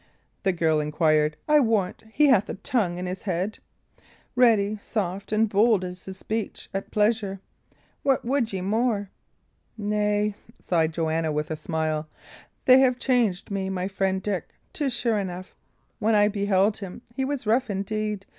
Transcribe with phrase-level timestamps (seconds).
[0.41, 1.37] the girl inquired.
[1.47, 3.59] "I warrant he hath a tongue in his head;
[4.35, 7.39] ready, soft, and bold is his speech at pleasure.
[8.01, 9.11] What would ye more?"
[9.77, 12.09] "Nay," sighed Joanna, with a smile,
[12.65, 15.53] "they have changed me my friend Dick, 'tis sure enough.
[15.99, 18.25] When I beheld him, he was rough indeed.